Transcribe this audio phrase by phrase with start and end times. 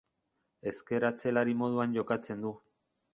[0.71, 2.55] Ezker atzelari moduan jokatzen du.